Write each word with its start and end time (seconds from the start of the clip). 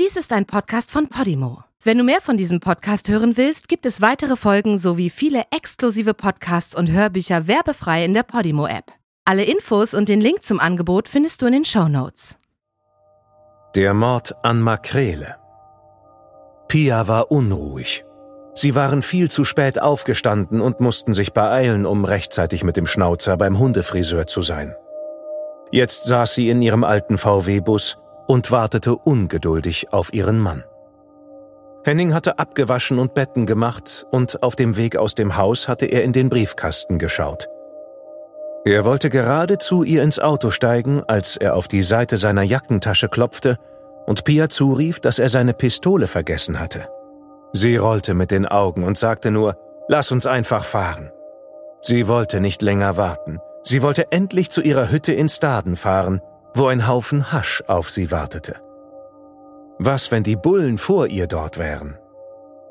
Dies 0.00 0.16
ist 0.16 0.32
ein 0.32 0.46
Podcast 0.46 0.90
von 0.90 1.08
Podimo. 1.08 1.64
Wenn 1.82 1.98
du 1.98 2.04
mehr 2.04 2.22
von 2.22 2.38
diesem 2.38 2.60
Podcast 2.60 3.10
hören 3.10 3.36
willst, 3.36 3.68
gibt 3.68 3.84
es 3.84 4.00
weitere 4.00 4.36
Folgen 4.36 4.78
sowie 4.78 5.10
viele 5.10 5.44
exklusive 5.54 6.14
Podcasts 6.14 6.74
und 6.74 6.90
Hörbücher 6.90 7.46
werbefrei 7.46 8.02
in 8.02 8.14
der 8.14 8.22
Podimo-App. 8.22 8.86
Alle 9.26 9.44
Infos 9.44 9.92
und 9.92 10.08
den 10.08 10.22
Link 10.22 10.44
zum 10.44 10.60
Angebot 10.60 11.08
findest 11.08 11.42
du 11.42 11.46
in 11.46 11.52
den 11.52 11.64
Show 11.66 11.88
Notes. 11.88 12.38
Der 13.74 13.92
Mord 13.92 14.34
an 14.42 14.62
Makrele. 14.62 15.36
Pia 16.68 17.06
war 17.06 17.30
unruhig. 17.30 18.06
Sie 18.54 18.74
waren 18.74 19.02
viel 19.02 19.30
zu 19.30 19.44
spät 19.44 19.78
aufgestanden 19.78 20.62
und 20.62 20.80
mussten 20.80 21.12
sich 21.12 21.34
beeilen, 21.34 21.84
um 21.84 22.06
rechtzeitig 22.06 22.64
mit 22.64 22.78
dem 22.78 22.86
Schnauzer 22.86 23.36
beim 23.36 23.58
Hundefriseur 23.58 24.26
zu 24.26 24.40
sein. 24.40 24.74
Jetzt 25.70 26.06
saß 26.06 26.32
sie 26.32 26.48
in 26.48 26.62
ihrem 26.62 26.82
alten 26.82 27.18
VW-Bus 27.18 27.98
und 28.32 28.50
wartete 28.50 28.96
ungeduldig 28.96 29.92
auf 29.92 30.14
ihren 30.14 30.38
Mann. 30.38 30.64
Henning 31.84 32.14
hatte 32.14 32.38
abgewaschen 32.38 32.98
und 32.98 33.12
Betten 33.12 33.44
gemacht, 33.44 34.06
und 34.10 34.42
auf 34.42 34.56
dem 34.56 34.78
Weg 34.78 34.96
aus 34.96 35.14
dem 35.14 35.36
Haus 35.36 35.68
hatte 35.68 35.84
er 35.84 36.02
in 36.02 36.14
den 36.14 36.30
Briefkasten 36.30 36.98
geschaut. 36.98 37.50
Er 38.64 38.86
wollte 38.86 39.10
gerade 39.10 39.58
zu 39.58 39.82
ihr 39.82 40.02
ins 40.02 40.18
Auto 40.18 40.48
steigen, 40.48 41.02
als 41.06 41.36
er 41.36 41.54
auf 41.54 41.68
die 41.68 41.82
Seite 41.82 42.16
seiner 42.16 42.42
Jackentasche 42.42 43.10
klopfte 43.10 43.58
und 44.06 44.24
Pia 44.24 44.48
zurief, 44.48 44.98
dass 44.98 45.18
er 45.18 45.28
seine 45.28 45.52
Pistole 45.52 46.06
vergessen 46.06 46.58
hatte. 46.58 46.88
Sie 47.52 47.76
rollte 47.76 48.14
mit 48.14 48.30
den 48.30 48.46
Augen 48.46 48.82
und 48.82 48.96
sagte 48.96 49.30
nur, 49.30 49.58
Lass 49.88 50.10
uns 50.10 50.26
einfach 50.26 50.64
fahren. 50.64 51.12
Sie 51.82 52.08
wollte 52.08 52.40
nicht 52.40 52.62
länger 52.62 52.96
warten. 52.96 53.40
Sie 53.62 53.82
wollte 53.82 54.10
endlich 54.10 54.48
zu 54.48 54.62
ihrer 54.62 54.90
Hütte 54.90 55.12
in 55.12 55.28
Staden 55.28 55.76
fahren, 55.76 56.22
wo 56.54 56.66
ein 56.66 56.86
Haufen 56.86 57.32
Hasch 57.32 57.62
auf 57.66 57.90
sie 57.90 58.10
wartete. 58.10 58.56
Was, 59.78 60.10
wenn 60.10 60.22
die 60.22 60.36
Bullen 60.36 60.78
vor 60.78 61.06
ihr 61.06 61.26
dort 61.26 61.58
wären? 61.58 61.98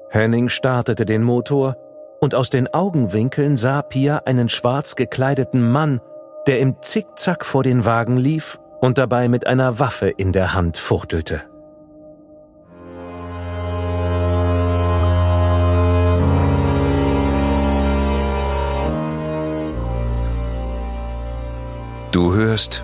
Henning 0.09 0.49
startete 0.49 1.05
den 1.05 1.23
Motor 1.23 1.75
und 2.22 2.36
aus 2.36 2.50
den 2.50 2.72
Augenwinkeln 2.73 3.58
sah 3.58 3.81
Pia 3.81 4.22
einen 4.25 4.50
schwarz 4.50 4.95
gekleideten 4.95 5.72
Mann, 5.72 6.00
der 6.47 6.59
im 6.59 6.81
Zickzack 6.81 7.45
vor 7.45 7.64
den 7.64 7.86
Wagen 7.86 8.17
lief 8.17 8.59
und 8.80 8.97
dabei 8.97 9.28
mit 9.30 9.47
einer 9.47 9.80
Waffe 9.80 10.09
in 10.09 10.31
der 10.31 10.53
Hand 10.53 10.77
fuchtelte. 10.77 11.42
Du 22.11 22.33
hörst 22.33 22.83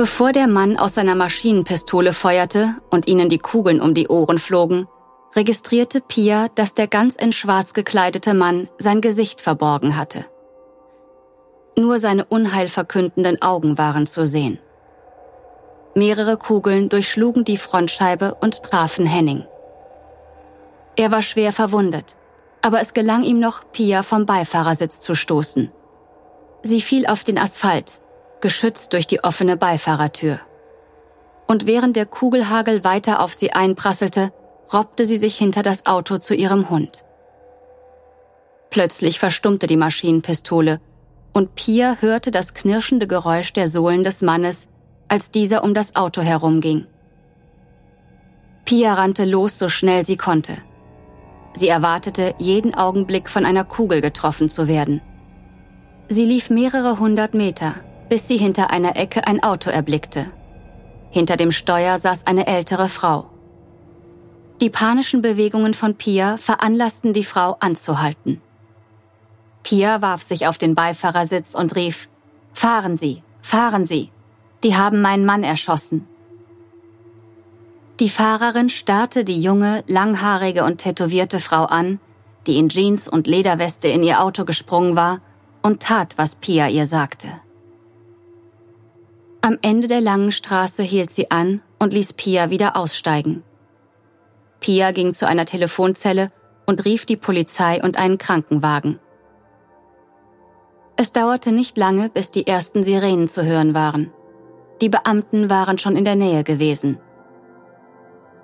Bevor 0.00 0.32
der 0.32 0.46
Mann 0.46 0.78
aus 0.78 0.94
seiner 0.94 1.14
Maschinenpistole 1.14 2.14
feuerte 2.14 2.74
und 2.88 3.06
ihnen 3.06 3.28
die 3.28 3.36
Kugeln 3.36 3.82
um 3.82 3.92
die 3.92 4.08
Ohren 4.08 4.38
flogen, 4.38 4.88
registrierte 5.36 6.00
Pia, 6.00 6.48
dass 6.54 6.72
der 6.72 6.86
ganz 6.86 7.16
in 7.16 7.32
Schwarz 7.32 7.74
gekleidete 7.74 8.32
Mann 8.32 8.70
sein 8.78 9.02
Gesicht 9.02 9.42
verborgen 9.42 9.98
hatte. 9.98 10.24
Nur 11.76 11.98
seine 11.98 12.24
unheilverkündenden 12.24 13.42
Augen 13.42 13.76
waren 13.76 14.06
zu 14.06 14.24
sehen. 14.24 14.58
Mehrere 15.94 16.38
Kugeln 16.38 16.88
durchschlugen 16.88 17.44
die 17.44 17.58
Frontscheibe 17.58 18.38
und 18.40 18.62
trafen 18.62 19.04
Henning. 19.04 19.44
Er 20.96 21.12
war 21.12 21.20
schwer 21.20 21.52
verwundet, 21.52 22.16
aber 22.62 22.80
es 22.80 22.94
gelang 22.94 23.22
ihm 23.22 23.38
noch, 23.38 23.70
Pia 23.70 24.02
vom 24.02 24.24
Beifahrersitz 24.24 25.00
zu 25.00 25.14
stoßen. 25.14 25.70
Sie 26.62 26.80
fiel 26.80 27.06
auf 27.06 27.22
den 27.22 27.36
Asphalt, 27.36 28.00
geschützt 28.40 28.92
durch 28.92 29.06
die 29.06 29.22
offene 29.24 29.56
Beifahrertür. 29.56 30.40
Und 31.46 31.66
während 31.66 31.96
der 31.96 32.06
Kugelhagel 32.06 32.84
weiter 32.84 33.20
auf 33.20 33.34
sie 33.34 33.52
einprasselte, 33.52 34.32
robbte 34.72 35.04
sie 35.04 35.16
sich 35.16 35.36
hinter 35.36 35.62
das 35.62 35.86
Auto 35.86 36.18
zu 36.18 36.34
ihrem 36.34 36.70
Hund. 36.70 37.04
Plötzlich 38.70 39.18
verstummte 39.18 39.66
die 39.66 39.76
Maschinenpistole 39.76 40.80
und 41.32 41.54
Pia 41.54 41.96
hörte 42.00 42.30
das 42.30 42.54
knirschende 42.54 43.06
Geräusch 43.06 43.52
der 43.52 43.66
Sohlen 43.66 44.04
des 44.04 44.22
Mannes, 44.22 44.68
als 45.08 45.30
dieser 45.30 45.64
um 45.64 45.74
das 45.74 45.96
Auto 45.96 46.22
herumging. 46.22 46.86
Pia 48.64 48.94
rannte 48.94 49.24
los, 49.24 49.58
so 49.58 49.68
schnell 49.68 50.04
sie 50.04 50.16
konnte. 50.16 50.56
Sie 51.52 51.68
erwartete, 51.68 52.34
jeden 52.38 52.74
Augenblick 52.74 53.28
von 53.28 53.44
einer 53.44 53.64
Kugel 53.64 54.00
getroffen 54.00 54.48
zu 54.48 54.68
werden. 54.68 55.00
Sie 56.08 56.24
lief 56.24 56.50
mehrere 56.50 57.00
hundert 57.00 57.34
Meter, 57.34 57.74
bis 58.10 58.26
sie 58.26 58.36
hinter 58.36 58.70
einer 58.70 58.96
Ecke 58.96 59.26
ein 59.26 59.42
Auto 59.42 59.70
erblickte. 59.70 60.26
Hinter 61.10 61.36
dem 61.36 61.52
Steuer 61.52 61.96
saß 61.96 62.26
eine 62.26 62.48
ältere 62.48 62.88
Frau. 62.88 63.30
Die 64.60 64.68
panischen 64.68 65.22
Bewegungen 65.22 65.74
von 65.74 65.94
Pia 65.94 66.36
veranlassten 66.36 67.12
die 67.12 67.24
Frau 67.24 67.56
anzuhalten. 67.60 68.42
Pia 69.62 70.02
warf 70.02 70.22
sich 70.22 70.48
auf 70.48 70.58
den 70.58 70.74
Beifahrersitz 70.74 71.54
und 71.54 71.76
rief, 71.76 72.08
Fahren 72.52 72.96
Sie, 72.96 73.22
fahren 73.42 73.84
Sie, 73.84 74.10
die 74.64 74.76
haben 74.76 75.00
meinen 75.02 75.24
Mann 75.24 75.44
erschossen. 75.44 76.06
Die 78.00 78.10
Fahrerin 78.10 78.70
starrte 78.70 79.24
die 79.24 79.40
junge, 79.40 79.84
langhaarige 79.86 80.64
und 80.64 80.78
tätowierte 80.78 81.38
Frau 81.38 81.64
an, 81.64 82.00
die 82.48 82.58
in 82.58 82.70
Jeans 82.70 83.06
und 83.06 83.28
Lederweste 83.28 83.86
in 83.86 84.02
ihr 84.02 84.20
Auto 84.20 84.44
gesprungen 84.44 84.96
war, 84.96 85.20
und 85.62 85.80
tat, 85.80 86.14
was 86.16 86.34
Pia 86.34 86.66
ihr 86.66 86.86
sagte. 86.86 87.28
Am 89.42 89.58
Ende 89.62 89.88
der 89.88 90.02
langen 90.02 90.32
Straße 90.32 90.82
hielt 90.82 91.10
sie 91.10 91.30
an 91.30 91.62
und 91.78 91.94
ließ 91.94 92.12
Pia 92.12 92.50
wieder 92.50 92.76
aussteigen. 92.76 93.42
Pia 94.60 94.90
ging 94.90 95.14
zu 95.14 95.26
einer 95.26 95.46
Telefonzelle 95.46 96.30
und 96.66 96.84
rief 96.84 97.06
die 97.06 97.16
Polizei 97.16 97.82
und 97.82 97.96
einen 97.96 98.18
Krankenwagen. 98.18 98.98
Es 100.96 101.12
dauerte 101.12 101.52
nicht 101.52 101.78
lange, 101.78 102.10
bis 102.10 102.30
die 102.30 102.46
ersten 102.46 102.84
Sirenen 102.84 103.28
zu 103.28 103.42
hören 103.42 103.72
waren. 103.72 104.12
Die 104.82 104.90
Beamten 104.90 105.48
waren 105.48 105.78
schon 105.78 105.96
in 105.96 106.04
der 106.04 106.16
Nähe 106.16 106.44
gewesen. 106.44 106.98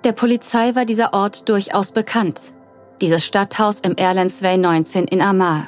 Der 0.03 0.13
Polizei 0.13 0.73
war 0.73 0.85
dieser 0.85 1.13
Ort 1.13 1.47
durchaus 1.47 1.91
bekannt, 1.91 2.53
dieses 3.01 3.23
Stadthaus 3.23 3.81
im 3.81 3.95
Erlensway 3.95 4.57
19 4.57 5.05
in 5.05 5.21
Amar. 5.21 5.67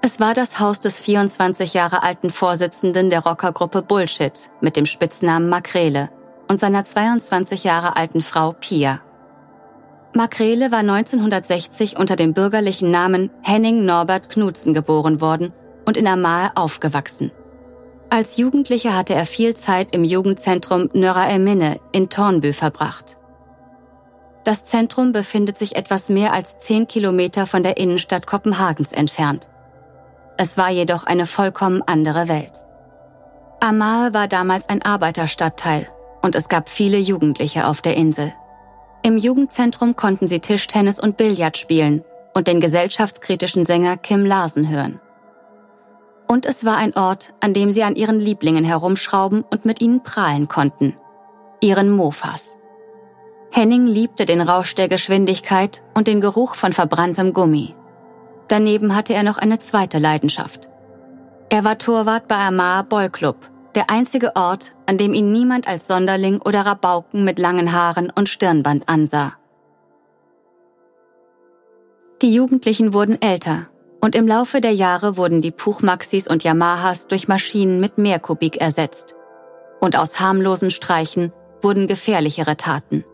Es 0.00 0.20
war 0.20 0.32
das 0.32 0.60
Haus 0.60 0.78
des 0.78 1.00
24 1.00 1.74
Jahre 1.74 2.04
alten 2.04 2.30
Vorsitzenden 2.30 3.10
der 3.10 3.20
Rockergruppe 3.20 3.82
Bullshit 3.82 4.50
mit 4.60 4.76
dem 4.76 4.86
Spitznamen 4.86 5.48
Makrele 5.48 6.08
und 6.48 6.60
seiner 6.60 6.84
22 6.84 7.64
Jahre 7.64 7.96
alten 7.96 8.20
Frau 8.20 8.52
Pia. 8.52 9.00
Makrele 10.14 10.70
war 10.70 10.78
1960 10.78 11.98
unter 11.98 12.14
dem 12.14 12.32
bürgerlichen 12.32 12.90
Namen 12.90 13.30
Henning 13.42 13.84
Norbert 13.84 14.30
Knudsen 14.30 14.72
geboren 14.72 15.20
worden 15.20 15.52
und 15.84 15.96
in 15.96 16.06
Amahe 16.06 16.52
aufgewachsen. 16.54 17.32
Als 18.08 18.36
Jugendlicher 18.36 18.96
hatte 18.96 19.14
er 19.14 19.26
viel 19.26 19.54
Zeit 19.54 19.94
im 19.94 20.04
Jugendzentrum 20.04 20.88
Nöra 20.92 21.28
Emine 21.28 21.80
in 21.92 22.08
Tornbü 22.08 22.52
verbracht. 22.52 23.18
Das 24.44 24.64
Zentrum 24.64 25.12
befindet 25.12 25.58
sich 25.58 25.76
etwas 25.76 26.08
mehr 26.08 26.32
als 26.32 26.58
10 26.58 26.86
Kilometer 26.86 27.46
von 27.46 27.62
der 27.62 27.76
Innenstadt 27.76 28.26
Kopenhagens 28.26 28.92
entfernt. 28.92 29.50
Es 30.40 30.56
war 30.56 30.70
jedoch 30.70 31.04
eine 31.04 31.26
vollkommen 31.26 31.82
andere 31.84 32.28
Welt. 32.28 32.64
Amal 33.58 34.14
war 34.14 34.28
damals 34.28 34.68
ein 34.68 34.82
Arbeiterstadtteil 34.82 35.88
und 36.22 36.36
es 36.36 36.48
gab 36.48 36.68
viele 36.68 36.96
Jugendliche 36.96 37.66
auf 37.66 37.82
der 37.82 37.96
Insel. 37.96 38.32
Im 39.02 39.18
Jugendzentrum 39.18 39.96
konnten 39.96 40.28
sie 40.28 40.38
Tischtennis 40.38 41.00
und 41.00 41.16
Billard 41.16 41.58
spielen 41.58 42.04
und 42.34 42.46
den 42.46 42.60
gesellschaftskritischen 42.60 43.64
Sänger 43.64 43.96
Kim 43.96 44.24
Larsen 44.24 44.68
hören. 44.68 45.00
Und 46.28 46.46
es 46.46 46.64
war 46.64 46.76
ein 46.76 46.94
Ort, 46.94 47.34
an 47.40 47.52
dem 47.52 47.72
sie 47.72 47.82
an 47.82 47.96
ihren 47.96 48.20
Lieblingen 48.20 48.64
herumschrauben 48.64 49.42
und 49.50 49.64
mit 49.64 49.80
ihnen 49.80 50.04
prahlen 50.04 50.46
konnten. 50.46 50.94
Ihren 51.60 51.90
Mofas. 51.90 52.60
Henning 53.50 53.86
liebte 53.86 54.24
den 54.24 54.40
Rausch 54.40 54.76
der 54.76 54.88
Geschwindigkeit 54.88 55.82
und 55.94 56.06
den 56.06 56.20
Geruch 56.20 56.54
von 56.54 56.72
verbranntem 56.72 57.32
Gummi. 57.32 57.74
Daneben 58.48 58.96
hatte 58.96 59.14
er 59.14 59.22
noch 59.22 59.36
eine 59.36 59.58
zweite 59.58 59.98
Leidenschaft. 59.98 60.68
Er 61.50 61.64
war 61.64 61.78
Torwart 61.78 62.28
bei 62.28 62.36
Amar 62.36 62.84
Boy 62.84 63.10
Club, 63.10 63.36
der 63.74 63.90
einzige 63.90 64.34
Ort, 64.36 64.72
an 64.86 64.98
dem 64.98 65.12
ihn 65.12 65.32
niemand 65.32 65.68
als 65.68 65.86
Sonderling 65.86 66.40
oder 66.40 66.62
Rabauken 66.62 67.24
mit 67.24 67.38
langen 67.38 67.72
Haaren 67.72 68.10
und 68.14 68.28
Stirnband 68.28 68.88
ansah. 68.88 69.34
Die 72.22 72.32
Jugendlichen 72.32 72.92
wurden 72.92 73.20
älter 73.22 73.66
und 74.00 74.16
im 74.16 74.26
Laufe 74.26 74.60
der 74.60 74.72
Jahre 74.72 75.16
wurden 75.16 75.42
die 75.42 75.50
Puchmaxis 75.50 76.26
und 76.26 76.42
Yamahas 76.42 77.06
durch 77.06 77.28
Maschinen 77.28 77.80
mit 77.80 77.98
mehr 77.98 78.18
Kubik 78.18 78.60
ersetzt. 78.60 79.14
Und 79.80 79.96
aus 79.96 80.18
harmlosen 80.18 80.70
Streichen 80.70 81.32
wurden 81.62 81.86
gefährlichere 81.86 82.56
Taten. 82.56 83.04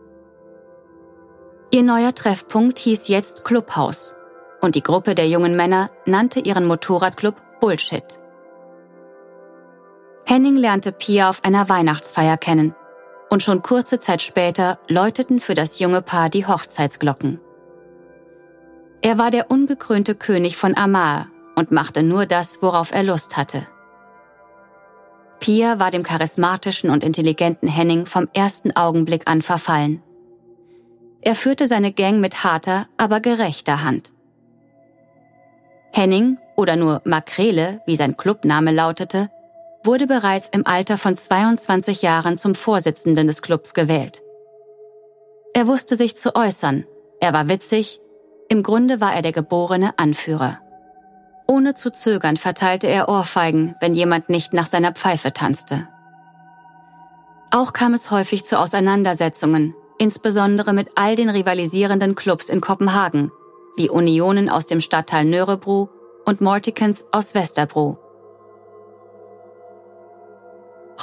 Ihr 1.71 1.83
neuer 1.83 2.15
Treffpunkt 2.15 2.79
hieß 2.79 3.07
jetzt 3.07 3.43
Clubhaus 3.45 4.15
und 4.65 4.75
die 4.75 4.83
Gruppe 4.83 5.15
der 5.15 5.29
jungen 5.29 5.55
Männer 5.55 5.91
nannte 6.05 6.39
ihren 6.39 6.65
Motorradclub 6.65 7.35
Bullshit. 7.61 8.19
Henning 10.25 10.57
lernte 10.57 10.91
Pia 10.91 11.29
auf 11.29 11.45
einer 11.45 11.69
Weihnachtsfeier 11.69 12.35
kennen 12.35 12.75
und 13.29 13.43
schon 13.43 13.61
kurze 13.61 13.99
Zeit 13.99 14.21
später 14.21 14.79
läuteten 14.87 15.39
für 15.39 15.53
das 15.53 15.79
junge 15.79 16.01
Paar 16.01 16.29
die 16.29 16.47
Hochzeitsglocken. 16.47 17.39
Er 19.01 19.19
war 19.19 19.29
der 19.29 19.51
ungekrönte 19.51 20.15
König 20.15 20.57
von 20.57 20.75
Amar 20.75 21.27
und 21.55 21.71
machte 21.71 22.01
nur 22.01 22.25
das, 22.25 22.63
worauf 22.63 22.91
er 22.91 23.03
Lust 23.03 23.37
hatte. 23.37 23.67
Pia 25.39 25.79
war 25.79 25.91
dem 25.91 26.01
charismatischen 26.01 26.89
und 26.89 27.03
intelligenten 27.03 27.67
Henning 27.67 28.07
vom 28.07 28.27
ersten 28.33 28.75
Augenblick 28.75 29.29
an 29.29 29.43
verfallen. 29.43 30.01
Er 31.21 31.35
führte 31.35 31.67
seine 31.67 31.91
Gang 31.91 32.19
mit 32.19 32.43
harter, 32.43 32.87
aber 32.97 33.19
gerechter 33.19 33.83
Hand. 33.83 34.14
Henning, 35.95 36.39
oder 36.57 36.75
nur 36.75 37.01
Makrele, 37.05 37.79
wie 37.85 37.95
sein 37.95 38.17
Clubname 38.17 38.73
lautete, 38.73 39.29
wurde 39.81 40.07
bereits 40.07 40.49
im 40.49 40.67
Alter 40.67 40.97
von 40.97 41.15
22 41.15 42.01
Jahren 42.01 42.37
zum 42.37 42.53
Vorsitzenden 42.53 43.27
des 43.27 43.41
Clubs 43.41 43.73
gewählt. 43.73 44.21
Er 45.53 45.67
wusste 45.67 45.95
sich 45.95 46.17
zu 46.17 46.35
äußern, 46.35 46.83
er 47.21 47.31
war 47.31 47.47
witzig, 47.47 48.01
im 48.49 48.61
Grunde 48.61 48.99
war 48.99 49.15
er 49.15 49.21
der 49.21 49.31
geborene 49.31 49.97
Anführer. 49.97 50.59
Ohne 51.47 51.75
zu 51.75 51.93
zögern 51.93 52.35
verteilte 52.35 52.87
er 52.87 53.07
Ohrfeigen, 53.07 53.75
wenn 53.79 53.95
jemand 53.95 54.27
nicht 54.27 54.51
nach 54.51 54.65
seiner 54.65 54.91
Pfeife 54.91 55.31
tanzte. 55.31 55.87
Auch 57.51 57.71
kam 57.71 57.93
es 57.93 58.11
häufig 58.11 58.43
zu 58.43 58.59
Auseinandersetzungen, 58.59 59.73
insbesondere 59.97 60.73
mit 60.73 60.89
all 60.95 61.15
den 61.15 61.29
rivalisierenden 61.29 62.15
Clubs 62.15 62.49
in 62.49 62.59
Kopenhagen, 62.59 63.31
wie 63.75 63.89
Unionen 63.89 64.49
aus 64.49 64.65
dem 64.65 64.81
Stadtteil 64.81 65.25
Nörebro 65.25 65.89
und 66.25 66.41
Mortikens 66.41 67.05
aus 67.11 67.35
Westerbro. 67.35 67.97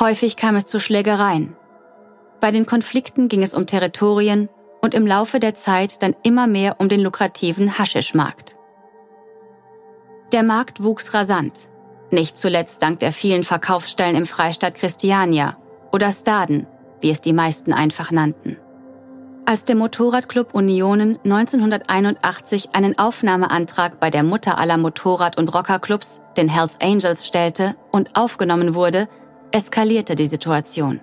Häufig 0.00 0.36
kam 0.36 0.56
es 0.56 0.66
zu 0.66 0.80
Schlägereien. 0.80 1.56
Bei 2.40 2.50
den 2.50 2.66
Konflikten 2.66 3.28
ging 3.28 3.42
es 3.42 3.54
um 3.54 3.66
Territorien 3.66 4.48
und 4.82 4.94
im 4.94 5.06
Laufe 5.06 5.38
der 5.38 5.54
Zeit 5.54 6.02
dann 6.02 6.16
immer 6.22 6.46
mehr 6.46 6.76
um 6.80 6.88
den 6.88 7.00
lukrativen 7.00 7.78
Haschischmarkt. 7.78 8.56
Der 10.32 10.42
Markt 10.42 10.82
wuchs 10.82 11.14
rasant, 11.14 11.69
nicht 12.10 12.38
zuletzt 12.38 12.82
dank 12.82 13.00
der 13.00 13.12
vielen 13.12 13.44
Verkaufsstellen 13.44 14.16
im 14.16 14.26
Freistaat 14.26 14.74
Christiania 14.74 15.56
oder 15.92 16.10
Staden, 16.10 16.66
wie 17.00 17.10
es 17.10 17.20
die 17.20 17.32
meisten 17.32 17.72
einfach 17.72 18.10
nannten. 18.10 18.56
Als 19.44 19.64
der 19.64 19.74
Motorradclub 19.74 20.54
Unionen 20.54 21.18
1981 21.24 22.70
einen 22.74 22.96
Aufnahmeantrag 22.96 23.98
bei 23.98 24.08
der 24.08 24.22
Mutter 24.22 24.56
aller 24.56 24.76
Motorrad- 24.76 25.36
und 25.36 25.52
Rockerclubs, 25.52 26.20
den 26.36 26.48
Hells 26.48 26.78
Angels, 26.80 27.26
stellte 27.26 27.74
und 27.90 28.16
aufgenommen 28.16 28.74
wurde, 28.74 29.08
eskalierte 29.50 30.14
die 30.14 30.26
Situation. 30.26 31.00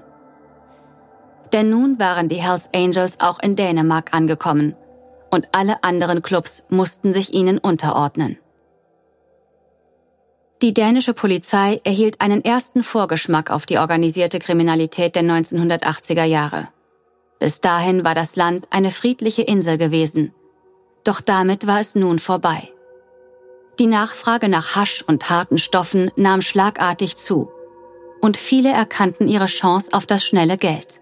Denn 1.51 1.69
nun 1.69 1.99
waren 1.99 2.29
die 2.29 2.41
Hells 2.41 2.69
Angels 2.73 3.19
auch 3.19 3.39
in 3.39 3.57
Dänemark 3.57 4.13
angekommen 4.13 4.73
und 5.31 5.49
alle 5.51 5.83
anderen 5.83 6.21
Clubs 6.21 6.63
mussten 6.69 7.11
sich 7.11 7.33
ihnen 7.33 7.57
unterordnen. 7.57 8.37
Die 10.61 10.73
dänische 10.73 11.13
Polizei 11.13 11.81
erhielt 11.83 12.21
einen 12.21 12.43
ersten 12.43 12.83
Vorgeschmack 12.83 13.51
auf 13.51 13.65
die 13.65 13.77
organisierte 13.77 14.39
Kriminalität 14.39 15.15
der 15.15 15.23
1980er 15.23 16.23
Jahre. 16.23 16.69
Bis 17.39 17.61
dahin 17.61 18.03
war 18.03 18.13
das 18.13 18.35
Land 18.35 18.67
eine 18.69 18.91
friedliche 18.91 19.41
Insel 19.41 19.77
gewesen. 19.77 20.33
Doch 21.05 21.21
damit 21.21 21.65
war 21.67 21.79
es 21.79 21.95
nun 21.95 22.19
vorbei. 22.19 22.69
Die 23.79 23.87
Nachfrage 23.87 24.49
nach 24.49 24.75
Hasch 24.75 25.03
und 25.07 25.29
harten 25.29 25.57
Stoffen 25.57 26.11
nahm 26.17 26.41
schlagartig 26.41 27.15
zu. 27.15 27.49
Und 28.21 28.35
viele 28.35 28.69
erkannten 28.69 29.29
ihre 29.29 29.45
Chance 29.45 29.93
auf 29.93 30.05
das 30.05 30.25
schnelle 30.25 30.57
Geld. 30.57 30.99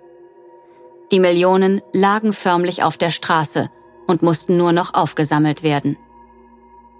Die 1.12 1.19
Millionen 1.19 1.81
lagen 1.92 2.34
förmlich 2.34 2.83
auf 2.83 2.98
der 2.98 3.10
Straße 3.10 3.72
und 4.06 4.22
mussten 4.22 4.57
nur 4.57 4.74
noch 4.74 4.94
aufgesammelt 4.94 5.63
werden. 5.63 5.98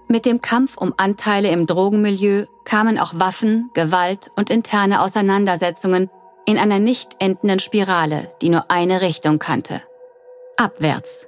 Mit 0.08 0.26
dem 0.26 0.42
Kampf 0.42 0.78
um 0.78 0.94
Anteile 0.98 1.50
im 1.50 1.68
Drogenmilieu 1.68 2.46
kamen 2.64 2.98
auch 2.98 3.14
Waffen, 3.16 3.70
Gewalt 3.74 4.32
und 4.36 4.50
interne 4.50 5.02
Auseinandersetzungen 5.02 6.10
in 6.48 6.58
einer 6.58 6.80
nicht 6.80 7.10
endenden 7.20 7.60
Spirale, 7.60 8.32
die 8.42 8.50
nur 8.50 8.72
eine 8.72 9.02
Richtung 9.02 9.38
kannte. 9.38 9.82
Abwärts. 10.56 11.28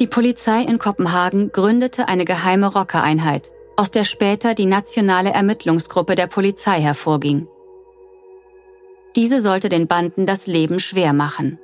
Die 0.00 0.06
Polizei 0.06 0.62
in 0.62 0.78
Kopenhagen 0.78 1.52
gründete 1.52 2.08
eine 2.08 2.24
geheime 2.24 2.72
Rockereinheit, 2.72 3.52
aus 3.76 3.90
der 3.90 4.04
später 4.04 4.54
die 4.54 4.64
nationale 4.64 5.30
Ermittlungsgruppe 5.30 6.14
der 6.14 6.26
Polizei 6.26 6.80
hervorging. 6.80 7.46
Diese 9.16 9.42
sollte 9.42 9.68
den 9.68 9.86
Banden 9.86 10.24
das 10.24 10.46
Leben 10.46 10.80
schwer 10.80 11.12
machen. 11.12 11.58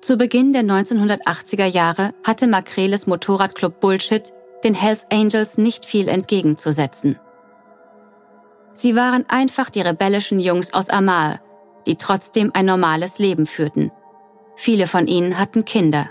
Zu 0.00 0.16
Beginn 0.16 0.54
der 0.54 0.62
1980er 0.62 1.66
Jahre 1.66 2.14
hatte 2.24 2.46
Makreles 2.46 3.06
Motorradclub 3.06 3.80
Bullshit 3.80 4.32
den 4.64 4.72
Hells 4.74 5.06
Angels 5.10 5.58
nicht 5.58 5.84
viel 5.84 6.08
entgegenzusetzen. 6.08 7.18
Sie 8.74 8.96
waren 8.96 9.24
einfach 9.28 9.70
die 9.70 9.80
rebellischen 9.80 10.40
Jungs 10.40 10.74
aus 10.74 10.90
Amal, 10.90 11.40
die 11.86 11.96
trotzdem 11.96 12.50
ein 12.54 12.66
normales 12.66 13.18
Leben 13.18 13.46
führten. 13.46 13.92
Viele 14.56 14.86
von 14.86 15.06
ihnen 15.06 15.38
hatten 15.38 15.64
Kinder. 15.64 16.10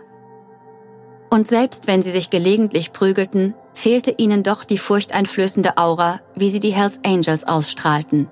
Und 1.30 1.48
selbst 1.48 1.88
wenn 1.88 2.02
sie 2.02 2.12
sich 2.12 2.30
gelegentlich 2.30 2.94
prügelten, 2.94 3.54
fehlte 3.74 4.12
ihnen 4.12 4.44
doch 4.44 4.64
die 4.64 4.78
furchteinflößende 4.78 5.78
Aura, 5.78 6.22
wie 6.36 6.50
sie 6.50 6.60
die 6.60 6.74
Hells 6.74 7.00
Angels 7.04 7.46
ausstrahlten. 7.46 8.30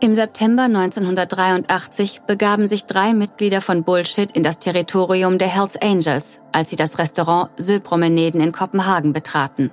Im 0.00 0.14
September 0.14 0.64
1983 0.64 2.22
begaben 2.26 2.68
sich 2.68 2.84
drei 2.84 3.14
Mitglieder 3.14 3.60
von 3.60 3.84
Bullshit 3.84 4.30
in 4.32 4.42
das 4.42 4.58
Territorium 4.58 5.38
der 5.38 5.48
Hells 5.48 5.76
Angels, 5.76 6.40
als 6.52 6.70
sie 6.70 6.76
das 6.76 6.98
Restaurant 6.98 7.50
Söpromeneden 7.56 8.40
in 8.40 8.52
Kopenhagen 8.52 9.12
betraten 9.12 9.72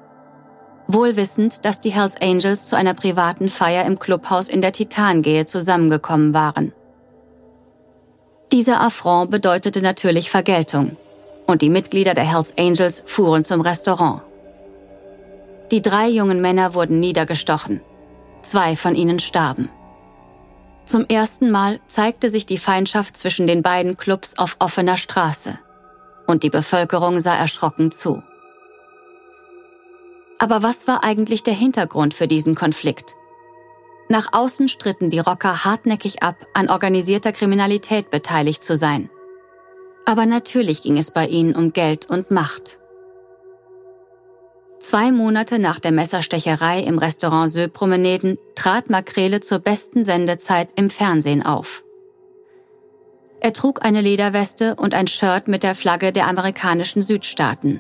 wohlwissend, 0.93 1.65
dass 1.65 1.79
die 1.79 1.91
Hells 1.91 2.15
Angels 2.21 2.65
zu 2.65 2.75
einer 2.75 2.93
privaten 2.93 3.50
Feier 3.50 3.86
im 3.86 4.00
Clubhaus 4.00 4.50
in 4.50 4.62
der 4.62 4.71
Titangehe 4.71 5.45
zusammengekommen 5.45 6.33
waren. 6.33 6.74
Dieser 8.51 8.81
Affront 8.81 9.31
bedeutete 9.31 9.81
natürlich 9.81 10.29
Vergeltung 10.29 10.98
und 11.48 11.62
die 11.62 11.69
Mitglieder 11.69 12.13
der 12.13 12.25
Hells 12.25 12.57
Angels 12.57 13.03
fuhren 13.05 13.43
zum 13.43 13.62
Restaurant. 13.62 14.21
Die 15.71 15.81
drei 15.81 16.10
jungen 16.10 16.41
Männer 16.41 16.74
wurden 16.74 17.00
niedergestochen. 17.00 17.81
Zwei 18.41 18.75
von 18.75 18.95
ihnen 18.95 19.19
starben. 19.19 19.69
Zum 20.86 21.05
ersten 21.07 21.51
Mal 21.51 21.79
zeigte 21.88 22.29
sich 22.29 22.45
die 22.45 22.57
Feindschaft 22.57 23.15
zwischen 23.15 23.48
den 23.48 23.62
beiden 23.62 23.95
Clubs 23.95 24.38
auf 24.38 24.57
offener 24.60 24.98
Straße 24.98 25.57
und 26.27 26.43
die 26.43 26.50
Bevölkerung 26.50 27.19
sah 27.19 27.36
erschrocken 27.36 27.91
zu. 27.91 28.21
Aber 30.41 30.63
was 30.63 30.88
war 30.88 31.03
eigentlich 31.03 31.43
der 31.43 31.53
Hintergrund 31.53 32.15
für 32.15 32.27
diesen 32.27 32.55
Konflikt? 32.55 33.15
Nach 34.10 34.33
außen 34.33 34.69
stritten 34.69 35.12
die 35.12 35.19
Rocker 35.19 35.65
hartnäckig 35.65 36.24
ab, 36.24 36.36
an 36.55 36.67
organisierter 36.67 37.31
Kriminalität 37.31 38.10
beteiligt 38.10 38.63
zu 38.63 38.75
sein. 38.75 39.12
Aber 40.03 40.25
natürlich 40.25 40.81
ging 40.81 40.98
es 40.98 41.12
bei 41.12 41.27
ihnen 41.27 41.55
um 41.55 41.74
Geld 41.74 42.10
und 42.10 42.31
Macht. 42.31 42.79
Zwei 44.79 45.12
Monate 45.12 45.60
nach 45.60 45.77
der 45.77 45.91
Messerstecherei 45.91 46.79
im 46.79 46.98
Restaurant 46.98 47.51
Söpromeneden 47.51 48.39
trat 48.55 48.89
Makrele 48.89 49.41
zur 49.41 49.60
besten 49.60 50.05
Sendezeit 50.05 50.69
im 50.75 50.89
Fernsehen 50.89 51.45
auf. 51.45 51.83
Er 53.41 53.53
trug 53.53 53.86
eine 53.86 54.01
Lederweste 54.01 54.75
und 54.75 54.95
ein 54.95 55.05
Shirt 55.05 55.48
mit 55.48 55.62
der 55.62 55.75
Flagge 55.75 56.12
der 56.12 56.25
amerikanischen 56.27 57.03
Südstaaten. 57.03 57.79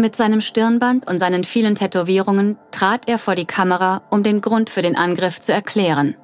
Mit 0.00 0.14
seinem 0.14 0.40
Stirnband 0.40 1.08
und 1.08 1.18
seinen 1.18 1.42
vielen 1.42 1.74
Tätowierungen 1.74 2.56
trat 2.70 3.08
er 3.08 3.18
vor 3.18 3.34
die 3.34 3.46
Kamera, 3.46 4.02
um 4.10 4.22
den 4.22 4.40
Grund 4.40 4.70
für 4.70 4.80
den 4.80 4.96
Angriff 4.96 5.40
zu 5.40 5.52
erklären. 5.52 6.14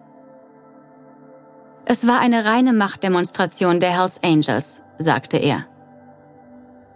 Es 1.84 2.06
war 2.06 2.20
eine 2.20 2.44
reine 2.44 2.72
Machtdemonstration 2.72 3.80
der 3.80 3.90
Hells 3.90 4.22
Angels, 4.22 4.82
sagte 4.98 5.38
er. 5.38 5.66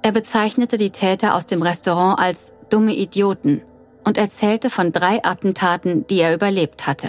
Er 0.02 0.12
bezeichnete 0.12 0.76
die 0.76 0.90
Täter 0.90 1.35
aus 1.35 1.47
dem 1.47 1.62
Restaurant 1.62 2.20
als 2.20 2.54
dumme 2.70 2.94
Idioten 2.94 3.62
und 4.04 4.16
erzählte 4.16 4.70
von 4.70 4.92
drei 4.92 5.25
Attentaten, 5.25 6.06
die 6.06 6.20
er 6.20 6.32
überlebt 6.32 6.87
hatte. 6.87 7.08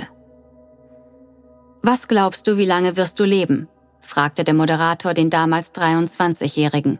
Was 1.84 2.08
glaubst 2.08 2.48
du, 2.48 2.58
wie 2.58 2.66
lange 2.66 2.98
wirst 2.98 3.20
du 3.20 3.24
leben? 3.24 3.70
fragte 4.02 4.44
der 4.44 4.56
Moderator 4.56 5.14
den 5.14 5.30
damals 5.30 5.76
23-Jährigen. 5.76 7.00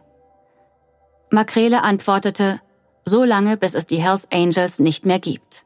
Makrele 1.30 1.84
antwortete, 1.84 2.60
so 3.04 3.24
lange, 3.24 3.56
bis 3.56 3.74
es 3.74 3.86
die 3.86 4.02
Hells 4.02 4.28
Angels 4.32 4.80
nicht 4.80 5.06
mehr 5.06 5.20
gibt. 5.20 5.64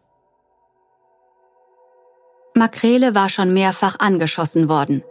Makrele 2.54 3.14
war 3.14 3.30
schon 3.30 3.52
mehrfach 3.54 3.99
angeschossen 3.99 4.68
worden. 4.68 5.02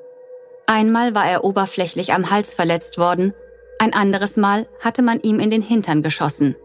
Einmal 0.68 1.16
war 1.16 1.28
er 1.28 1.44
oberflächlich 1.44 2.14
am 2.14 2.30
Hals 2.30 2.54
verletzt 2.54 2.98
worden, 2.98 3.34
ein 3.80 3.94
anderes 3.94 4.38
Mal 4.38 4.68
hatte 4.80 5.02
man 5.02 5.20
ihm 5.20 5.40
in 5.40 5.50
den 5.50 5.62
Hintern 5.62 6.04
geschossen. 6.04 6.56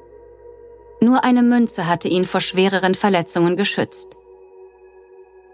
Nur 1.01 1.25
eine 1.25 1.43
Münze 1.43 1.87
hatte 1.87 2.09
ihn 2.09 2.27
vor 2.27 2.41
schwereren 2.41 2.95
Verletzungen 2.95 3.57
geschützt. 3.57 4.17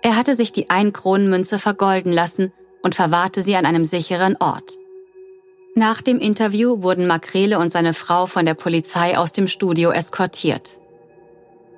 Er 0.03 0.17
hatte 0.17 0.35
sich 0.35 0.53
die 0.53 0.71
Einkronenmünze 0.71 1.59
vergolden 1.59 2.13
lassen 2.13 2.53
und 2.83 2.95
verwahrte 2.95 3.43
sie 3.43 3.57
an 3.57 3.65
einem 3.65 3.85
sicheren 3.85 4.37
Ort. 4.41 4.79
Nach 5.77 6.01
dem 6.01 6.21
Interview 6.21 6.83
wurden 6.83 7.09
Makrele 7.09 7.59
und 7.59 7.73
seine 7.73 7.95
Frau 7.95 8.27
von 8.27 8.47
der 8.47 8.55
Polizei 8.55 9.19
aus 9.19 9.33
dem 9.33 9.49
Studio 9.49 9.91
eskortiert. 9.91 10.79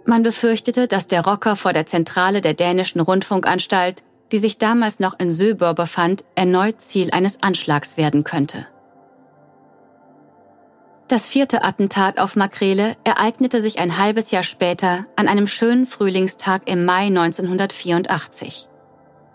Man 0.04 0.22
befürchtete, 0.22 0.86
dass 0.86 1.06
der 1.06 1.24
Rocker 1.24 1.56
vor 1.56 1.72
der 1.72 1.86
Zentrale 1.86 2.42
der 2.42 2.52
dänischen 2.52 3.00
Rundfunkanstalt, 3.00 4.02
die 4.32 4.38
sich 4.38 4.58
damals 4.58 5.00
noch 5.00 5.18
in 5.18 5.32
Söber 5.32 5.72
befand, 5.72 6.24
erneut 6.34 6.80
Ziel 6.80 7.10
eines 7.10 7.42
Anschlags 7.42 7.96
werden 7.96 8.22
könnte. 8.22 8.66
Das 11.08 11.28
vierte 11.28 11.64
Attentat 11.64 12.18
auf 12.18 12.36
Makrele 12.36 12.96
ereignete 13.04 13.62
sich 13.62 13.78
ein 13.78 13.96
halbes 13.96 14.30
Jahr 14.30 14.42
später 14.42 15.06
an 15.16 15.26
einem 15.26 15.46
schönen 15.46 15.86
Frühlingstag 15.86 16.68
im 16.68 16.84
Mai 16.84 17.06
1984. 17.06 18.68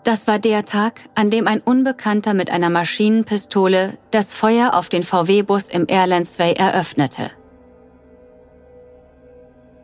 Das 0.04 0.26
war 0.26 0.40
der 0.40 0.64
Tag, 0.64 1.00
an 1.14 1.30
dem 1.30 1.46
ein 1.46 1.60
Unbekannter 1.60 2.34
mit 2.34 2.50
einer 2.50 2.70
Maschinenpistole 2.70 3.96
das 4.10 4.34
Feuer 4.34 4.74
auf 4.74 4.88
den 4.88 5.04
VW-Bus 5.04 5.68
im 5.68 5.86
Airlandsway 5.88 6.54
eröffnete. 6.54 7.30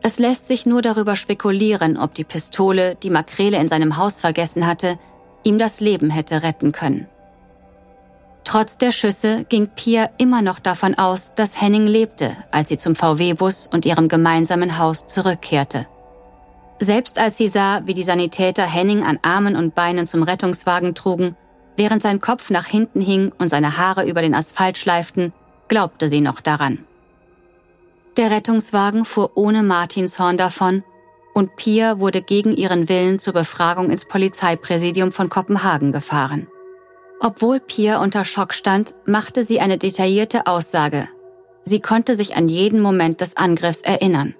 Es 0.01 0.19
lässt 0.19 0.47
sich 0.47 0.65
nur 0.65 0.81
darüber 0.81 1.15
spekulieren, 1.15 1.97
ob 1.97 2.13
die 2.13 2.23
Pistole, 2.23 2.95
die 2.95 3.09
Makrele 3.09 3.57
in 3.57 3.67
seinem 3.67 3.97
Haus 3.97 4.19
vergessen 4.19 4.67
hatte, 4.67 4.97
ihm 5.43 5.57
das 5.57 5.79
Leben 5.79 6.09
hätte 6.09 6.43
retten 6.43 6.71
können. 6.73 7.07
Trotz 8.43 8.77
der 8.77 8.91
Schüsse 8.91 9.45
ging 9.47 9.67
Pia 9.67 10.09
immer 10.17 10.41
noch 10.41 10.59
davon 10.59 10.97
aus, 10.97 11.33
dass 11.35 11.61
Henning 11.61 11.85
lebte, 11.85 12.35
als 12.51 12.69
sie 12.69 12.77
zum 12.77 12.95
VW-Bus 12.95 13.67
und 13.67 13.85
ihrem 13.85 14.07
gemeinsamen 14.07 14.77
Haus 14.79 15.05
zurückkehrte. 15.05 15.85
Selbst 16.79 17.19
als 17.19 17.37
sie 17.37 17.47
sah, 17.47 17.81
wie 17.85 17.93
die 17.93 18.03
Sanitäter 18.03 18.63
Henning 18.63 19.03
an 19.03 19.19
Armen 19.21 19.55
und 19.55 19.75
Beinen 19.75 20.07
zum 20.07 20.23
Rettungswagen 20.23 20.95
trugen, 20.95 21.35
während 21.75 22.01
sein 22.01 22.21
Kopf 22.21 22.49
nach 22.49 22.65
hinten 22.65 23.01
hing 23.01 23.31
und 23.37 23.49
seine 23.49 23.77
Haare 23.77 24.07
über 24.07 24.21
den 24.21 24.33
Asphalt 24.33 24.77
schleiften, 24.77 25.33
glaubte 25.67 26.09
sie 26.09 26.21
noch 26.21 26.39
daran. 26.39 26.85
Der 28.17 28.31
Rettungswagen 28.31 29.05
fuhr 29.05 29.31
ohne 29.35 29.63
Martinshorn 29.63 30.37
davon 30.37 30.83
und 31.33 31.55
Pia 31.55 31.99
wurde 31.99 32.21
gegen 32.21 32.55
ihren 32.55 32.89
Willen 32.89 33.19
zur 33.19 33.33
Befragung 33.33 33.91
ins 33.91 34.05
Polizeipräsidium 34.05 35.11
von 35.11 35.29
Kopenhagen 35.29 35.91
gefahren. 35.91 36.47
Obwohl 37.21 37.59
Pia 37.59 38.01
unter 38.01 38.25
Schock 38.25 38.53
stand, 38.53 38.95
machte 39.05 39.43
sie 39.45 39.59
eine 39.59 39.77
detaillierte 39.77 40.47
Aussage. 40.47 41.07
Sie 41.63 41.81
konnte 41.81 42.15
sich 42.15 42.35
an 42.35 42.47
jeden 42.47 42.81
Moment 42.81 43.21
des 43.21 43.37
Angriffs 43.37 43.81
erinnern. 43.81 44.35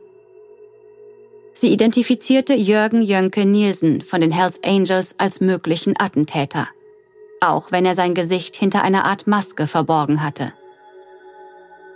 Sie 1.60 1.74
identifizierte 1.74 2.54
Jürgen 2.54 3.02
Jönke 3.02 3.46
Nielsen 3.46 4.02
von 4.02 4.22
den 4.22 4.32
Hells 4.32 4.64
Angels 4.64 5.16
als 5.18 5.42
möglichen 5.42 5.94
Attentäter, 6.00 6.70
auch 7.42 7.74
wenn 7.74 7.86
er 7.86 7.96
sein 7.96 8.14
Gesicht 8.16 8.56
hinter 8.56 8.82
einer 8.82 9.04
Art 9.04 9.28
Maske 9.28 9.68
verborgen 9.68 10.24
hatte. 10.24 10.54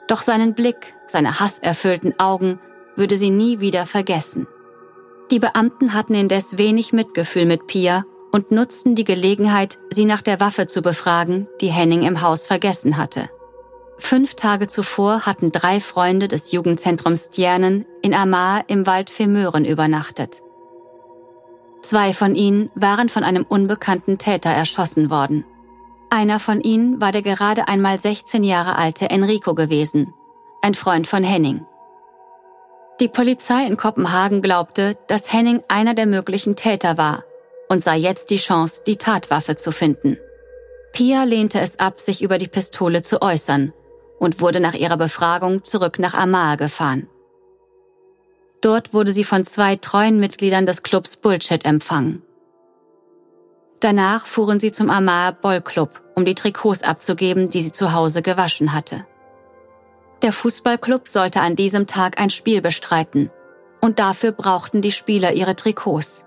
Doch 0.09 0.19
seinen 0.19 0.53
Blick, 0.53 0.95
seine 1.07 1.39
hasserfüllten 1.39 2.19
Augen 2.19 2.59
würde 2.97 3.15
sie 3.15 3.29
nie 3.29 3.61
wieder 3.61 3.85
vergessen. 3.85 4.47
Die 5.31 5.39
Beamten 5.39 5.93
hatten 5.93 6.13
indes 6.13 6.57
wenig 6.57 6.91
Mitgefühl 6.91 7.45
mit 7.45 7.65
Pia 7.65 8.03
und 8.33 8.51
nutzten 8.51 8.95
die 8.95 9.05
Gelegenheit, 9.05 9.77
sie 9.89 10.03
nach 10.03 10.21
der 10.21 10.41
Waffe 10.41 10.67
zu 10.67 10.81
befragen, 10.81 11.47
die 11.61 11.71
Henning 11.71 12.03
im 12.03 12.21
Haus 12.21 12.45
vergessen 12.45 12.97
hatte. 12.97 13.29
Fünf 14.05 14.35
Tage 14.35 14.67
zuvor 14.67 15.25
hatten 15.25 15.53
drei 15.53 15.79
Freunde 15.79 16.27
des 16.27 16.51
Jugendzentrums 16.51 17.29
Stjernen 17.31 17.85
in 18.01 18.13
Amar 18.13 18.65
im 18.67 18.85
Wald 18.85 19.09
Femören 19.09 19.63
übernachtet. 19.63 20.41
Zwei 21.81 22.11
von 22.11 22.35
ihnen 22.35 22.69
waren 22.75 23.07
von 23.07 23.23
einem 23.23 23.45
unbekannten 23.47 24.17
Täter 24.17 24.49
erschossen 24.49 25.09
worden. 25.09 25.45
Einer 26.09 26.39
von 26.39 26.59
ihnen 26.59 26.99
war 26.99 27.13
der 27.13 27.21
gerade 27.21 27.69
einmal 27.69 27.97
16 27.97 28.43
Jahre 28.43 28.75
alte 28.75 29.09
Enrico 29.09 29.55
gewesen, 29.55 30.13
ein 30.61 30.75
Freund 30.75 31.07
von 31.07 31.23
Henning. 31.23 31.65
Die 32.99 33.07
Polizei 33.07 33.65
in 33.65 33.77
Kopenhagen 33.77 34.41
glaubte, 34.41 34.97
dass 35.07 35.31
Henning 35.31 35.63
einer 35.69 35.93
der 35.93 36.07
möglichen 36.07 36.57
Täter 36.57 36.97
war 36.97 37.23
und 37.69 37.81
sah 37.81 37.95
jetzt 37.95 38.31
die 38.31 38.35
Chance, 38.35 38.81
die 38.85 38.97
Tatwaffe 38.97 39.55
zu 39.55 39.71
finden. 39.71 40.17
Pia 40.91 41.23
lehnte 41.23 41.61
es 41.61 41.79
ab, 41.79 42.01
sich 42.01 42.21
über 42.21 42.37
die 42.37 42.49
Pistole 42.49 43.01
zu 43.01 43.21
äußern 43.21 43.71
und 44.23 44.39
wurde 44.39 44.61
nach 44.61 44.73
ihrer 44.73 44.95
Befragung 44.95 45.65
zurück 45.65 45.99
nach 45.99 46.13
Amar 46.13 46.55
gefahren. 46.55 47.09
Dort 48.61 48.93
wurde 48.93 49.11
sie 49.11 49.25
von 49.25 49.43
zwei 49.43 49.75
treuen 49.75 50.17
Mitgliedern 50.17 50.65
des 50.65 50.81
Clubs 50.81 51.17
Bullshit 51.17 51.65
empfangen. 51.65 52.21
Danach 53.81 54.25
fuhren 54.25 54.61
sie 54.61 54.71
zum 54.71 54.89
Amar 54.89 55.33
Boll 55.33 55.59
Club, 55.59 56.01
um 56.15 56.23
die 56.23 56.35
Trikots 56.35 56.83
abzugeben, 56.83 57.49
die 57.49 57.59
sie 57.59 57.73
zu 57.73 57.91
Hause 57.91 58.21
gewaschen 58.21 58.71
hatte. 58.71 59.05
Der 60.21 60.31
Fußballclub 60.31 61.09
sollte 61.09 61.41
an 61.41 61.57
diesem 61.57 61.85
Tag 61.85 62.17
ein 62.17 62.29
Spiel 62.29 62.61
bestreiten 62.61 63.29
und 63.81 63.99
dafür 63.99 64.31
brauchten 64.31 64.81
die 64.81 64.93
Spieler 64.93 65.33
ihre 65.33 65.57
Trikots. 65.57 66.25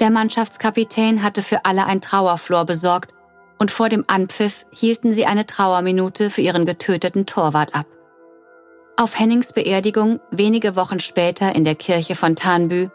Der 0.00 0.10
Mannschaftskapitän 0.10 1.22
hatte 1.22 1.40
für 1.40 1.64
alle 1.64 1.86
ein 1.86 2.00
Trauerflor 2.00 2.64
besorgt 2.64 3.14
und 3.58 3.70
vor 3.70 3.88
dem 3.88 4.04
Anpfiff 4.06 4.66
hielten 4.70 5.12
sie 5.12 5.26
eine 5.26 5.46
Trauerminute 5.46 6.30
für 6.30 6.40
ihren 6.40 6.66
getöteten 6.66 7.26
Torwart 7.26 7.74
ab. 7.74 7.86
Auf 8.96 9.18
Hennings 9.18 9.52
Beerdigung 9.52 10.20
wenige 10.30 10.76
Wochen 10.76 11.00
später 11.00 11.54
in 11.54 11.64
der 11.64 11.74
Kirche 11.74 12.14
von 12.14 12.34
Tanbü 12.34 12.88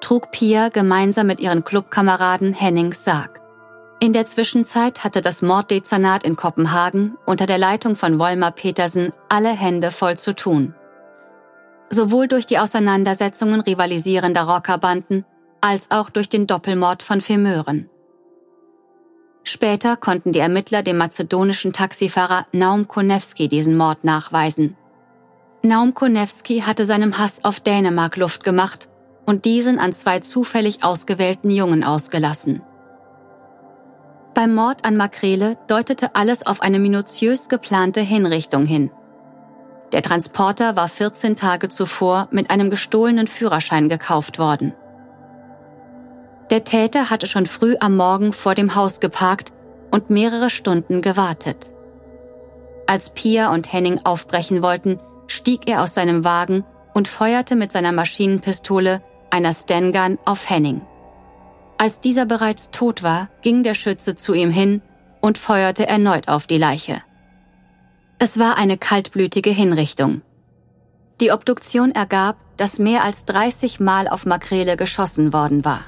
trug 0.00 0.30
Pia 0.30 0.68
gemeinsam 0.68 1.26
mit 1.26 1.40
ihren 1.40 1.64
Clubkameraden 1.64 2.52
Hennings 2.52 3.04
Sarg. 3.04 3.40
In 4.00 4.12
der 4.12 4.26
Zwischenzeit 4.26 5.02
hatte 5.02 5.22
das 5.22 5.42
Morddezernat 5.42 6.22
in 6.22 6.36
Kopenhagen 6.36 7.16
unter 7.26 7.46
der 7.46 7.58
Leitung 7.58 7.96
von 7.96 8.20
Wolmar 8.20 8.52
Petersen 8.52 9.12
alle 9.28 9.50
Hände 9.50 9.90
voll 9.90 10.16
zu 10.16 10.36
tun. 10.36 10.74
Sowohl 11.90 12.28
durch 12.28 12.46
die 12.46 12.60
Auseinandersetzungen 12.60 13.60
rivalisierender 13.60 14.42
Rockerbanden 14.42 15.24
als 15.60 15.90
auch 15.90 16.10
durch 16.10 16.28
den 16.28 16.46
Doppelmord 16.46 17.02
von 17.02 17.20
Femören. 17.20 17.90
Später 19.48 19.96
konnten 19.96 20.32
die 20.32 20.40
Ermittler 20.40 20.82
dem 20.82 20.98
mazedonischen 20.98 21.72
Taxifahrer 21.72 22.46
Naum 22.52 22.86
Konewski 22.86 23.48
diesen 23.48 23.78
Mord 23.78 24.04
nachweisen. 24.04 24.76
Naum 25.62 25.94
Konewski 25.94 26.60
hatte 26.60 26.84
seinem 26.84 27.16
Hass 27.16 27.46
auf 27.46 27.58
Dänemark 27.58 28.18
Luft 28.18 28.44
gemacht 28.44 28.90
und 29.24 29.46
diesen 29.46 29.78
an 29.78 29.94
zwei 29.94 30.20
zufällig 30.20 30.84
ausgewählten 30.84 31.48
Jungen 31.48 31.82
ausgelassen. 31.82 32.60
Beim 34.34 34.54
Mord 34.54 34.84
an 34.84 34.98
Makrele 34.98 35.56
deutete 35.66 36.14
alles 36.14 36.46
auf 36.46 36.60
eine 36.60 36.78
minutiös 36.78 37.48
geplante 37.48 38.02
Hinrichtung 38.02 38.66
hin. 38.66 38.90
Der 39.92 40.02
Transporter 40.02 40.76
war 40.76 40.88
14 40.88 41.36
Tage 41.36 41.70
zuvor 41.70 42.28
mit 42.32 42.50
einem 42.50 42.68
gestohlenen 42.68 43.26
Führerschein 43.26 43.88
gekauft 43.88 44.38
worden. 44.38 44.74
Der 46.50 46.64
Täter 46.64 47.10
hatte 47.10 47.26
schon 47.26 47.46
früh 47.46 47.76
am 47.80 47.96
Morgen 47.96 48.32
vor 48.32 48.54
dem 48.54 48.74
Haus 48.74 49.00
geparkt 49.00 49.52
und 49.90 50.10
mehrere 50.10 50.50
Stunden 50.50 51.02
gewartet. 51.02 51.72
Als 52.86 53.10
Pia 53.10 53.52
und 53.52 53.70
Henning 53.70 54.00
aufbrechen 54.04 54.62
wollten, 54.62 54.98
stieg 55.26 55.68
er 55.68 55.82
aus 55.82 55.94
seinem 55.94 56.24
Wagen 56.24 56.64
und 56.94 57.06
feuerte 57.06 57.54
mit 57.54 57.70
seiner 57.70 57.92
Maschinenpistole, 57.92 59.02
einer 59.30 59.52
Stangun, 59.52 60.18
auf 60.24 60.48
Henning. 60.48 60.80
Als 61.76 62.00
dieser 62.00 62.24
bereits 62.24 62.70
tot 62.70 63.02
war, 63.02 63.28
ging 63.42 63.62
der 63.62 63.74
Schütze 63.74 64.16
zu 64.16 64.32
ihm 64.32 64.50
hin, 64.50 64.82
und 65.20 65.36
feuerte 65.36 65.86
erneut 65.86 66.28
auf 66.28 66.46
die 66.46 66.58
Leiche. 66.58 67.02
Es 68.18 68.38
war 68.38 68.56
eine 68.56 68.78
kaltblütige 68.78 69.50
Hinrichtung. 69.50 70.22
Die 71.20 71.32
Obduktion 71.32 71.90
ergab, 71.90 72.36
dass 72.56 72.78
mehr 72.78 73.04
als 73.04 73.24
30 73.26 73.80
Mal 73.80 74.08
auf 74.08 74.26
Makrele 74.26 74.76
geschossen 74.76 75.32
worden 75.32 75.64
war. 75.64 75.80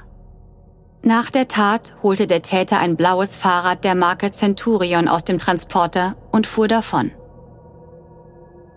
Nach 1.02 1.30
der 1.30 1.49
Tat 1.49 1.95
holte 2.02 2.26
der 2.26 2.42
Täter 2.42 2.78
ein 2.78 2.97
blaues 2.97 3.35
Fahrrad 3.35 3.85
der 3.85 3.95
Marke 3.95 4.33
Centurion 4.33 5.09
aus 5.09 5.25
dem 5.25 5.38
Transporter 5.38 6.16
und 6.30 6.47
fuhr 6.47 6.69
davon. 6.69 7.12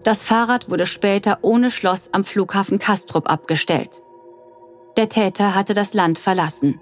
Das 0.03 0.24
Fahrrad 0.24 0.70
wurde 0.70 0.86
später 0.86 1.39
ohne 1.42 1.70
Schloss 1.70 2.13
am 2.13 2.24
Flughafen 2.24 2.80
Kastrup 2.80 3.30
abgestellt. 3.30 4.01
Der 4.96 5.10
Täter 5.10 5.56
hatte 5.56 5.74
das 5.74 5.94
Land 5.94 6.18
verlassen. 6.18 6.80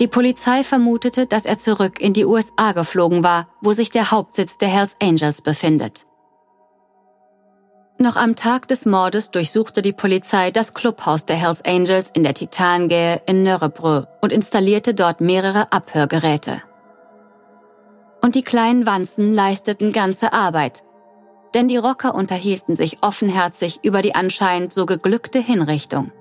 Die 0.00 0.08
Polizei 0.08 0.64
vermutete, 0.64 1.26
dass 1.26 1.44
er 1.44 1.58
zurück 1.58 2.00
in 2.00 2.12
die 2.12 2.24
USA 2.24 2.72
geflogen 2.72 3.22
war, 3.24 3.48
wo 3.60 3.72
sich 3.72 3.90
der 3.90 4.10
Hauptsitz 4.10 4.58
der 4.58 4.68
Hells 4.68 4.96
Angels 5.02 5.40
befindet. 5.40 6.07
Noch 8.00 8.14
am 8.14 8.36
Tag 8.36 8.68
des 8.68 8.86
Mordes 8.86 9.32
durchsuchte 9.32 9.82
die 9.82 9.92
Polizei 9.92 10.52
das 10.52 10.72
Clubhaus 10.72 11.26
der 11.26 11.34
Hells 11.34 11.64
Angels 11.64 12.10
in 12.10 12.22
der 12.22 12.32
Titangae 12.32 13.20
in 13.26 13.42
Nörrebrö 13.42 14.04
und 14.20 14.32
installierte 14.32 14.94
dort 14.94 15.20
mehrere 15.20 15.72
Abhörgeräte. 15.72 16.62
Und 18.22 18.36
die 18.36 18.42
kleinen 18.42 18.86
Wanzen 18.86 19.34
leisteten 19.34 19.90
ganze 19.90 20.32
Arbeit, 20.32 20.84
denn 21.54 21.66
die 21.66 21.76
Rocker 21.76 22.14
unterhielten 22.14 22.76
sich 22.76 22.98
offenherzig 23.02 23.80
über 23.82 24.00
die 24.00 24.14
anscheinend 24.14 24.72
so 24.72 24.86
geglückte 24.86 25.40
Hinrichtung. 25.40 26.12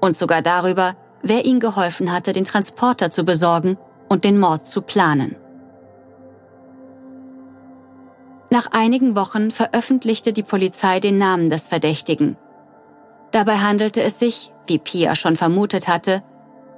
Und 0.00 0.16
sogar 0.16 0.42
darüber, 0.42 0.94
wer 1.22 1.44
ihnen 1.44 1.58
geholfen 1.58 2.12
hatte, 2.12 2.32
den 2.32 2.44
Transporter 2.44 3.10
zu 3.10 3.24
besorgen 3.24 3.78
und 4.08 4.22
den 4.22 4.38
Mord 4.38 4.64
zu 4.64 4.82
planen. 4.82 5.34
Nach 8.50 8.68
einigen 8.70 9.14
Wochen 9.14 9.50
veröffentlichte 9.50 10.32
die 10.32 10.42
Polizei 10.42 11.00
den 11.00 11.18
Namen 11.18 11.50
des 11.50 11.66
Verdächtigen. 11.66 12.36
Dabei 13.30 13.58
handelte 13.58 14.02
es 14.02 14.18
sich, 14.18 14.52
wie 14.66 14.78
Pia 14.78 15.14
schon 15.14 15.36
vermutet 15.36 15.86
hatte, 15.86 16.22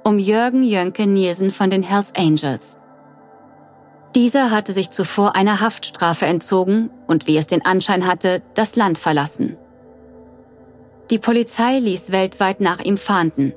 um 0.03 0.19
Jürgen 0.19 0.63
Jönke 0.63 1.07
Nielsen 1.07 1.51
von 1.51 1.69
den 1.69 1.83
Hells 1.83 2.13
Angels. 2.15 2.77
Dieser 4.15 4.51
hatte 4.51 4.73
sich 4.73 4.91
zuvor 4.91 5.35
einer 5.35 5.61
Haftstrafe 5.61 6.25
entzogen 6.25 6.91
und, 7.07 7.27
wie 7.27 7.37
es 7.37 7.47
den 7.47 7.65
Anschein 7.65 8.05
hatte, 8.05 8.41
das 8.55 8.75
Land 8.75 8.97
verlassen. 8.97 9.55
Die 11.09 11.19
Polizei 11.19 11.79
ließ 11.79 12.11
weltweit 12.11 12.59
nach 12.59 12.79
ihm 12.79 12.97
fahnden. 12.97 13.53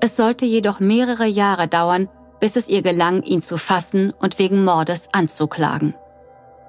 Es 0.00 0.16
sollte 0.16 0.44
jedoch 0.44 0.78
mehrere 0.78 1.26
Jahre 1.26 1.66
dauern, 1.66 2.08
bis 2.38 2.56
es 2.56 2.68
ihr 2.68 2.82
gelang, 2.82 3.22
ihn 3.22 3.42
zu 3.42 3.58
fassen 3.58 4.12
und 4.20 4.38
wegen 4.38 4.64
Mordes 4.64 5.08
anzuklagen. 5.12 5.94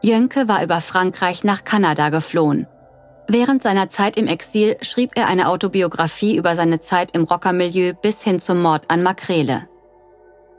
Jönke 0.01 0.47
war 0.47 0.63
über 0.63 0.81
Frankreich 0.81 1.43
nach 1.43 1.63
Kanada 1.63 2.09
geflohen. 2.09 2.67
Während 3.27 3.61
seiner 3.61 3.87
Zeit 3.87 4.17
im 4.17 4.27
Exil 4.27 4.75
schrieb 4.81 5.11
er 5.15 5.27
eine 5.27 5.47
Autobiografie 5.47 6.35
über 6.35 6.55
seine 6.55 6.79
Zeit 6.79 7.11
im 7.15 7.23
Rockermilieu 7.23 7.93
bis 7.93 8.23
hin 8.23 8.39
zum 8.39 8.61
Mord 8.61 8.89
an 8.89 9.03
Makrele. 9.03 9.67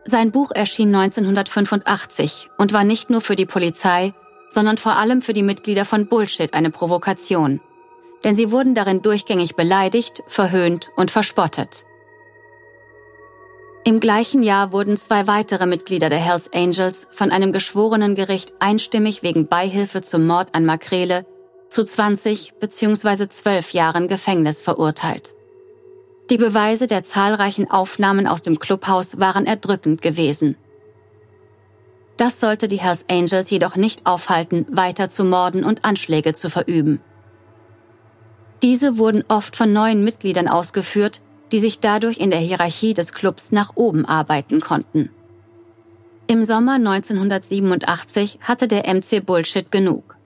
Sein 0.04 0.30
Buch 0.32 0.52
erschien 0.54 0.94
1985 0.94 2.48
und 2.56 2.72
war 2.72 2.84
nicht 2.84 3.10
nur 3.10 3.20
für 3.20 3.36
die 3.36 3.46
Polizei, 3.46 4.12
sondern 4.48 4.78
vor 4.78 4.96
allem 4.96 5.22
für 5.22 5.32
die 5.32 5.42
Mitglieder 5.42 5.84
von 5.84 6.06
Bullshit 6.06 6.54
eine 6.54 6.70
Provokation. 6.70 7.60
Denn 8.24 8.36
sie 8.36 8.52
wurden 8.52 8.74
darin 8.74 9.02
durchgängig 9.02 9.56
beleidigt, 9.56 10.22
verhöhnt 10.28 10.90
und 10.96 11.10
verspottet. 11.10 11.84
Im 13.84 13.98
gleichen 13.98 14.44
Jahr 14.44 14.72
wurden 14.72 14.96
zwei 14.96 15.26
weitere 15.26 15.66
Mitglieder 15.66 16.08
der 16.08 16.20
Hells 16.20 16.52
Angels 16.52 17.08
von 17.10 17.32
einem 17.32 17.52
geschworenen 17.52 18.14
Gericht 18.14 18.52
einstimmig 18.60 19.24
wegen 19.24 19.48
Beihilfe 19.48 20.02
zum 20.02 20.24
Mord 20.24 20.54
an 20.54 20.64
Makrele 20.64 21.26
zu 21.68 21.84
20 21.84 22.54
bzw. 22.60 23.28
12 23.28 23.72
Jahren 23.72 24.06
Gefängnis 24.06 24.60
verurteilt. 24.60 25.34
Die 26.30 26.36
Beweise 26.36 26.86
der 26.86 27.02
zahlreichen 27.02 27.68
Aufnahmen 27.68 28.28
aus 28.28 28.42
dem 28.42 28.60
Clubhaus 28.60 29.18
waren 29.18 29.46
erdrückend 29.46 30.00
gewesen. 30.00 30.56
Das 32.16 32.38
sollte 32.38 32.68
die 32.68 32.78
Hells 32.78 33.06
Angels 33.08 33.50
jedoch 33.50 33.74
nicht 33.74 34.06
aufhalten, 34.06 34.64
weiter 34.70 35.10
zu 35.10 35.24
morden 35.24 35.64
und 35.64 35.84
Anschläge 35.84 36.34
zu 36.34 36.50
verüben. 36.50 37.00
Diese 38.62 38.96
wurden 38.96 39.24
oft 39.26 39.56
von 39.56 39.72
neuen 39.72 40.04
Mitgliedern 40.04 40.46
ausgeführt, 40.46 41.20
die 41.52 41.58
sich 41.58 41.80
dadurch 41.80 42.18
in 42.18 42.30
der 42.30 42.40
Hierarchie 42.40 42.94
des 42.94 43.12
Clubs 43.12 43.52
nach 43.52 43.72
oben 43.76 44.06
arbeiten 44.06 44.60
konnten. 44.60 45.10
Im 46.26 46.44
Sommer 46.44 46.74
1987 46.74 48.38
hatte 48.42 48.68
der 48.68 48.92
MC 48.92 49.24
Bullshit 49.24 49.70
genug. 49.70 50.16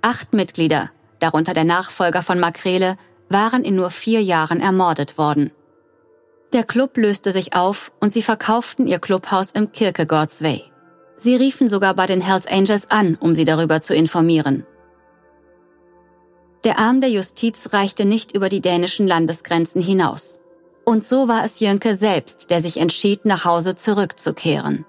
Acht 0.00 0.32
Mitglieder, 0.34 0.90
darunter 1.18 1.52
der 1.52 1.64
Nachfolger 1.64 2.22
von 2.22 2.38
Makrele, 2.38 2.96
waren 3.28 3.64
in 3.64 3.74
nur 3.74 3.90
vier 3.90 4.22
Jahren 4.22 4.60
ermordet 4.60 5.18
worden. 5.18 5.50
Der 6.52 6.64
Club 6.64 6.96
löste 6.96 7.32
sich 7.32 7.56
auf 7.56 7.90
und 7.98 8.12
sie 8.12 8.22
verkauften 8.22 8.86
ihr 8.86 8.98
Clubhaus 8.98 9.50
im 9.52 9.72
Kierkegaards 9.72 10.42
Way. 10.42 10.64
Sie 11.16 11.34
riefen 11.34 11.66
sogar 11.66 11.94
bei 11.94 12.06
den 12.06 12.20
Hells 12.20 12.46
Angels 12.46 12.90
an, 12.90 13.16
um 13.18 13.34
sie 13.34 13.44
darüber 13.44 13.80
zu 13.80 13.94
informieren. 13.94 14.66
Der 16.64 16.78
Arm 16.78 17.00
der 17.00 17.10
Justiz 17.10 17.72
reichte 17.72 18.04
nicht 18.04 18.36
über 18.36 18.48
die 18.48 18.60
dänischen 18.60 19.08
Landesgrenzen 19.08 19.82
hinaus. 19.82 20.41
Und 20.84 21.04
so 21.04 21.28
war 21.28 21.44
es 21.44 21.60
Jönke 21.60 21.94
selbst, 21.94 22.50
der 22.50 22.60
sich 22.60 22.78
entschied, 22.78 23.24
nach 23.24 23.44
Hause 23.44 23.76
zurückzukehren. 23.76 24.84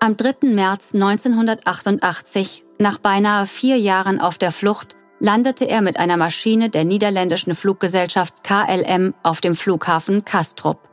Am 0.00 0.16
3. 0.16 0.48
März 0.48 0.94
1988, 0.94 2.64
nach 2.78 2.98
beinahe 2.98 3.46
vier 3.46 3.78
Jahren 3.78 4.20
auf 4.20 4.38
der 4.38 4.50
Flucht, 4.50 4.96
landete 5.20 5.68
er 5.68 5.82
mit 5.82 5.98
einer 5.98 6.16
Maschine 6.16 6.68
der 6.70 6.84
niederländischen 6.84 7.54
Fluggesellschaft 7.54 8.42
KLM 8.42 9.14
auf 9.22 9.40
dem 9.40 9.54
Flughafen 9.54 10.24
Kastrup. 10.24 10.88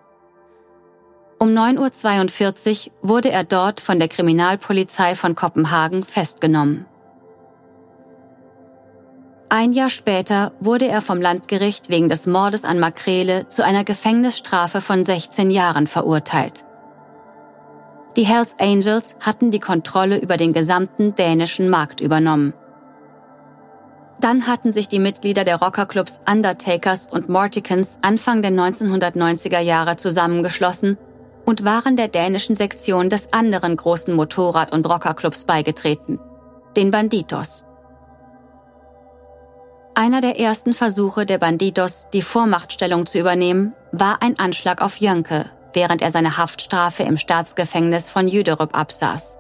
Um 1.40 1.50
9.42 1.50 2.88
Uhr 2.88 3.10
wurde 3.10 3.32
er 3.32 3.44
dort 3.44 3.82
von 3.82 3.98
der 3.98 4.10
Kriminalpolizei 4.10 5.16
von 5.16 5.34
Kopenhagen 5.36 6.04
festgenommen. 6.04 6.86
Ein 9.52 9.74
Jahr 9.74 9.90
später 9.90 10.52
wurde 10.60 10.88
er 10.88 11.02
vom 11.02 11.20
Landgericht 11.20 11.90
wegen 11.90 12.08
des 12.08 12.28
Mordes 12.28 12.66
an 12.66 12.80
Makrele 12.80 13.48
zu 13.48 13.66
einer 13.66 13.84
Gefängnisstrafe 13.84 14.80
von 14.80 15.04
16 15.04 15.50
Jahren 15.50 15.88
verurteilt. 15.88 16.66
Die 18.16 18.28
Hells 18.28 18.56
Angels 18.60 19.16
hatten 19.20 19.50
die 19.50 19.60
Kontrolle 19.60 20.20
über 20.20 20.38
den 20.38 20.54
gesamten 20.54 21.16
dänischen 21.16 21.68
Markt 21.72 22.00
übernommen. 22.00 22.54
Dann 24.22 24.46
hatten 24.46 24.72
sich 24.72 24.88
die 24.88 25.00
Mitglieder 25.00 25.44
der 25.44 25.56
Rockerclubs 25.56 26.22
Undertakers 26.30 27.08
und 27.08 27.28
Morticans 27.28 27.98
Anfang 28.04 28.44
der 28.44 28.52
1990er 28.52 29.62
Jahre 29.62 29.96
zusammengeschlossen 29.96 31.00
und 31.46 31.66
waren 31.66 31.98
der 31.98 32.08
dänischen 32.08 32.56
Sektion 32.56 33.10
des 33.10 33.34
anderen 33.34 33.78
großen 33.78 34.14
Motorrad- 34.14 34.74
und 34.74 34.88
Rockerclubs 34.88 35.46
beigetreten, 35.46 36.20
den 36.78 36.92
Banditos. 36.92 37.66
Einer 39.96 40.22
der 40.22 40.40
ersten 40.40 40.74
Versuche 40.74 41.26
der 41.26 41.40
Bandidos, 41.40 42.08
die 42.14 42.22
Vormachtstellung 42.22 43.06
zu 43.06 43.20
übernehmen, 43.20 43.74
war 43.92 44.22
ein 44.22 44.40
Anschlag 44.40 44.82
auf 44.82 44.98
Jönke, 44.98 45.50
während 45.74 46.02
er 46.02 46.12
seine 46.12 46.38
Haftstrafe 46.38 47.04
im 47.04 47.18
Staatsgefängnis 47.18 48.10
von 48.10 48.28
Jüderup 48.28 48.78
absaß. 48.78 49.38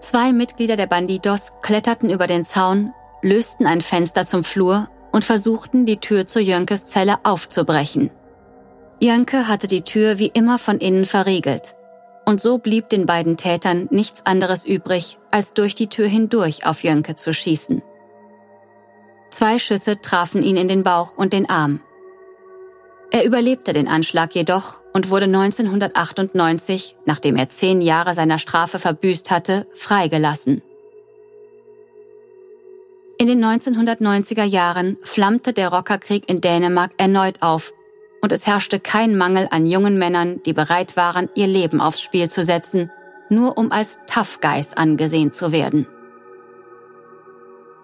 Zwei 0.00 0.32
Mitglieder 0.32 0.76
der 0.76 0.86
Bandidos 0.86 1.52
kletterten 1.60 2.10
über 2.10 2.26
den 2.26 2.44
Zaun, 2.44 2.92
lösten 3.22 3.66
ein 3.66 3.80
Fenster 3.80 4.24
zum 4.24 4.44
Flur 4.44 4.88
und 5.12 5.24
versuchten, 5.24 5.86
die 5.86 5.98
Tür 5.98 6.26
zu 6.26 6.40
Jönkes 6.40 6.86
Zelle 6.86 7.16
aufzubrechen. 7.24 8.10
Jönke 9.00 9.48
hatte 9.48 9.68
die 9.68 9.82
Tür 9.82 10.18
wie 10.18 10.28
immer 10.28 10.58
von 10.58 10.78
innen 10.78 11.04
verriegelt. 11.04 11.76
Und 12.24 12.40
so 12.40 12.58
blieb 12.58 12.88
den 12.88 13.06
beiden 13.06 13.36
Tätern 13.36 13.88
nichts 13.90 14.26
anderes 14.26 14.66
übrig, 14.66 15.18
als 15.30 15.54
durch 15.54 15.74
die 15.74 15.88
Tür 15.88 16.06
hindurch 16.06 16.66
auf 16.66 16.82
Jönke 16.84 17.14
zu 17.14 17.32
schießen. 17.32 17.82
Zwei 19.30 19.58
Schüsse 19.58 20.00
trafen 20.00 20.42
ihn 20.42 20.56
in 20.56 20.68
den 20.68 20.82
Bauch 20.82 21.16
und 21.16 21.32
den 21.32 21.48
Arm. 21.48 21.80
Er 23.10 23.24
überlebte 23.24 23.72
den 23.72 23.88
Anschlag 23.88 24.34
jedoch 24.34 24.80
und 24.92 25.08
wurde 25.08 25.24
1998, 25.24 26.96
nachdem 27.06 27.36
er 27.36 27.48
zehn 27.48 27.80
Jahre 27.80 28.14
seiner 28.14 28.38
Strafe 28.38 28.78
verbüßt 28.78 29.30
hatte, 29.30 29.66
freigelassen. 29.72 30.62
In 33.18 33.26
den 33.26 33.44
1990er 33.44 34.44
Jahren 34.44 34.98
flammte 35.02 35.52
der 35.52 35.70
Rockerkrieg 35.70 36.28
in 36.28 36.40
Dänemark 36.40 36.92
erneut 36.98 37.42
auf 37.42 37.72
und 38.20 38.30
es 38.30 38.46
herrschte 38.46 38.78
kein 38.78 39.16
Mangel 39.16 39.48
an 39.50 39.66
jungen 39.66 39.98
Männern, 39.98 40.40
die 40.44 40.52
bereit 40.52 40.96
waren, 40.96 41.28
ihr 41.34 41.46
Leben 41.46 41.80
aufs 41.80 42.00
Spiel 42.00 42.30
zu 42.30 42.44
setzen, 42.44 42.90
nur 43.28 43.58
um 43.58 43.72
als 43.72 44.00
Tough 44.06 44.40
Guys 44.40 44.74
angesehen 44.74 45.32
zu 45.32 45.50
werden. 45.50 45.86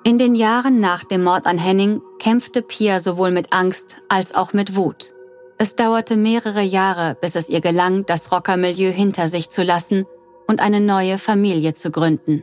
In 0.07 0.19
den 0.19 0.35
Jahren 0.35 0.81
nach 0.81 1.03
dem 1.03 1.25
Mord 1.25 1.47
an 1.47 1.57
Henning 1.57 2.03
kämpfte 2.19 2.61
Pia 2.61 3.01
sowohl 3.01 3.31
mit 3.31 3.55
Angst 3.55 3.97
als 4.11 4.35
auch 4.35 4.53
mit 4.53 4.77
Wut. 4.77 5.14
Es 5.57 5.77
dauerte 5.77 6.17
mehrere 6.17 6.61
Jahre, 6.61 7.17
bis 7.23 7.37
es 7.37 7.49
ihr 7.49 7.62
gelang, 7.62 8.05
das 8.05 8.31
Rockermilieu 8.31 8.90
hinter 8.90 9.31
sich 9.31 9.49
zu 9.49 9.62
lassen 9.62 10.05
und 10.47 10.61
eine 10.61 10.81
neue 10.81 11.17
Familie 11.17 11.73
zu 11.73 11.90
gründen. 11.90 12.43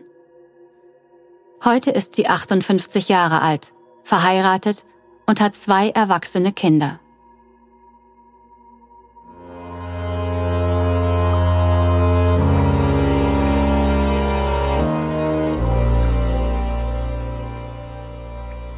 Heute 1.63 1.91
ist 1.91 2.15
sie 2.15 2.27
58 2.27 3.09
Jahre 3.09 3.43
alt, 3.43 3.73
verheiratet 4.03 4.83
und 5.27 5.39
hat 5.39 5.55
zwei 5.55 5.89
erwachsene 5.89 6.53
Kinder. 6.53 6.99